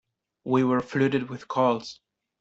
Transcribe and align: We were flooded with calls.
We 0.45 0.63
were 0.63 0.79
flooded 0.81 1.29
with 1.29 1.47
calls. 1.47 1.99